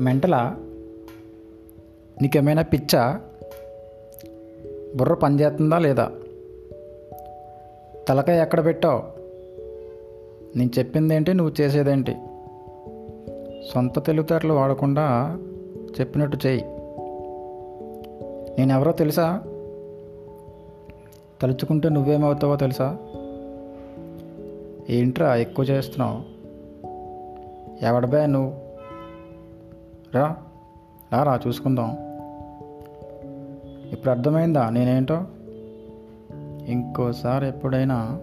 [0.00, 0.56] మెంటలా?
[2.22, 3.20] నీకేమైనా పిచ్చా?
[4.96, 6.12] బుర్ర పనిచేస్తుందా లేదా?
[8.08, 9.02] తలకాయ ఎక్కడ పెట్టావు?
[10.58, 12.16] నేను చెప్పిందేంటి నువ్వు చేసేదేంటి?
[13.72, 15.38] సొంత తెలివితేటలు వాడకుండా
[16.00, 16.64] చెప్పినట్టు చేయి.
[18.58, 19.40] నేనెవరో తెలుసా?
[21.42, 22.98] తలుచుకుంటే నువ్వేమవుతావో తెలుసా?
[24.90, 26.40] ఏంట్రా ఎక్కువ చేస్తున్నావు?
[27.84, 28.69] ఎవడబే నువ్వు?
[30.14, 30.36] రా
[31.12, 31.90] రా రా చూసుకుందాం.
[33.92, 35.24] ఇప్పుడు అర్థమైందా నేనేంటో?
[36.66, 38.20] ఇంకోసారి ఎప్పుడైనా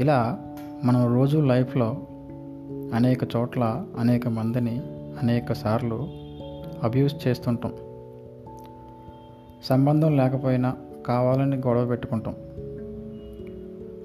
[0.00, 0.38] ఇలా
[0.84, 1.96] మనం రోజు లైఫ్లో
[2.94, 4.82] అనేక చోట్ల అనేక మందిని
[5.22, 6.08] అనేక సార్లు
[6.82, 7.72] అబ్యూస్ చేస్తుంటాం.
[9.64, 10.76] సంబంధం లేకపోయినా
[11.06, 12.34] కావాలని గొడవ పెట్టుకుంటాం.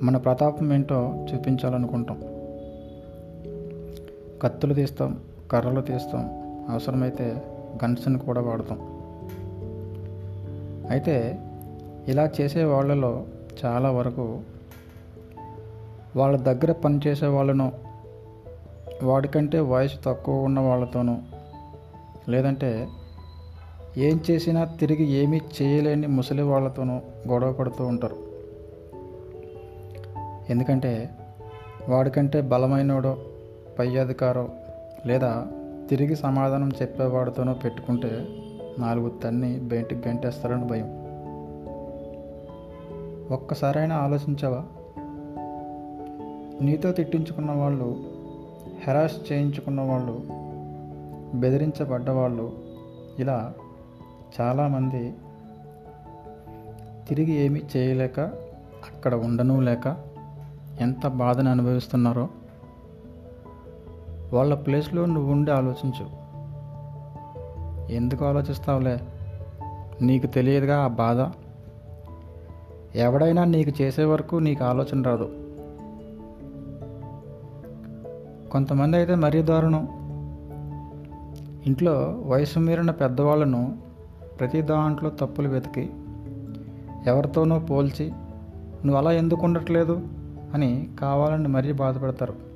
[0.04, 2.35] మన ప్రతాపం ఏంటో చూపించాలనుకుంటాం.
[4.42, 6.30] కత్తులు తీస్తాం కర్రలు తీస్తాం
[6.70, 7.44] అవసరమైతే
[7.84, 8.80] గన్స్ని కూడా వాడతాం.
[10.90, 11.40] అయితే
[12.08, 13.26] ఇలా చేసే వాళ్ళలో
[13.66, 14.42] చాలా వరకు
[16.16, 17.72] వాళ్ళ దగ్గర పనిచేసే వాళ్ళను
[19.04, 21.18] వాడికంటే వయసు తక్కువ ఉన్న వాళ్ళతోనూ
[22.30, 22.88] లేదంటే
[23.98, 28.16] ఏం చేసినా తిరిగి ఏమీ చేయలేని ముసలి వాళ్ళతోనూ గొడవ పడుతూ ఉంటారు.
[30.50, 31.10] ఎందుకంటే
[31.90, 33.18] వాడికంటే బలమైనడో
[33.80, 34.50] పై అధికారో
[35.06, 35.48] లేదా
[35.90, 38.28] తిరిగి సమాధానం చెప్పేవాడితోనో పెట్టుకుంటే
[38.80, 40.90] నాలుగు తన్ని బయటికి గంటేస్తారని భయం.
[43.34, 44.64] ఒక్కసారైనా ఆలోచించావా?
[46.62, 48.04] నీతో తిట్టించుకున్న వాళ్ళు
[48.88, 50.24] హెరాస్ చేయించుకున్న వాళ్ళు
[51.38, 52.54] బెదిరించబడ్డ వాళ్ళు
[53.20, 53.54] ఇలా
[54.42, 55.14] చాలామంది
[57.08, 58.20] తిరిగి ఏమీ చేయలేక
[58.86, 59.98] అక్కడ ఉండను లేక
[60.80, 62.30] ఎంత బాధను అనుభవిస్తున్నారో
[64.34, 66.26] వాళ్ళ ప్లేస్లో నువ్వు ఉండి ఆలోచించు.
[67.92, 69.00] ఎందుకు ఆలోచిస్తావులే?
[70.02, 71.32] నీకు తెలియదుగా ఆ బాధ?
[72.98, 75.30] ఎవడైనా నీకు చేసే వరకు నీకు ఆలోచన రాదు.
[78.52, 79.88] కొంతమంది అయితే మరీ దారుణం.
[81.66, 83.78] ఇంట్లో వయసు మీరిన పెద్దవాళ్ళను
[84.40, 85.90] ప్రతి దాంట్లో తప్పులు వెతికి
[87.06, 88.10] ఎవరితోనో పోల్చి
[88.86, 90.08] నువ్వు అలా ఎందుకు ఉండట్లేదు?
[90.54, 92.55] అని కావాలని మరీ బాధపడతారు.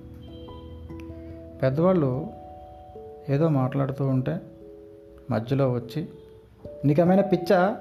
[1.61, 2.27] పెద్దవాళ్ళు
[3.29, 4.37] ఏదో మాట్లాడుతూ ఉంటే
[5.31, 6.07] మధ్యలో వచ్చి
[6.85, 7.77] నీకేమైనా పిచ్చా?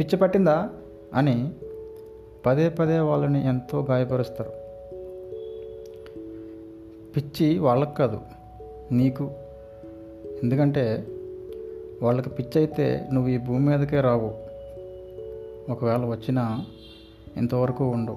[0.00, 0.70] పిచ్చి పట్టిందా?
[1.14, 1.52] అని
[2.46, 4.50] పదే పదే వాళ్ళని ఎంతో గాయపరుస్తారు.
[7.16, 8.20] పిచ్చి వాళ్ళకు కాదు
[8.92, 9.30] నీకు.
[10.42, 11.06] ఎందుకంటే
[12.02, 14.34] వాళ్ళకి పిచ్చి అయితే నువ్వు ఈ భూమి మీదకే రావు.
[15.72, 16.66] ఒకవేళ వచ్చినా
[17.36, 18.16] ఇంతవరకు ఉండు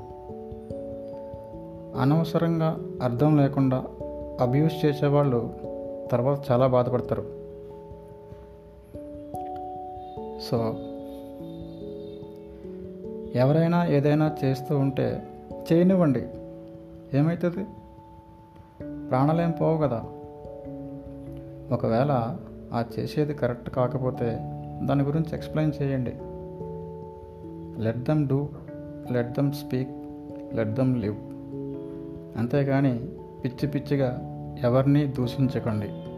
[1.99, 3.85] అనవసరంగా అర్థం లేకుండా
[4.39, 5.53] అబ్యూస్ చేసేవాళ్ళు
[6.11, 7.39] తర్వాత చాలా బాధపడతారు.
[10.39, 10.57] సో
[13.35, 15.27] ఎవరైనా ఏదైనా చేస్తూ ఉంటే
[15.73, 16.27] చేయనివ్వండి.
[17.17, 17.65] ఏమవుతుంది
[19.09, 20.03] ప్రాణాలేం పోవు కదా.
[21.71, 22.37] ఒకవేళ
[22.73, 24.25] ఆ చేసేది కరెక్ట్ కాకపోతే
[24.83, 26.13] దాని గురించి ఎక్స్ప్లెయిన్ చేయండి.
[27.81, 28.49] Let them do
[29.11, 29.89] let them speak
[30.55, 31.15] let them live.
[32.37, 33.07] అంతేగాని
[33.45, 34.09] పిచ్చి పిచ్చిగా
[34.63, 36.08] ఎవరిని దూషించకండి.